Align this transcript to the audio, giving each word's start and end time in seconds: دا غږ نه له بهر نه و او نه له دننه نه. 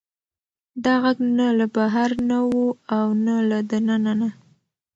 دا 0.83 0.93
غږ 1.03 1.17
نه 1.37 1.47
له 1.59 1.65
بهر 1.75 2.09
نه 2.29 2.39
و 2.47 2.51
او 2.97 3.07
نه 3.25 3.35
له 3.49 3.59
دننه 3.69 4.13
نه. 4.21 4.29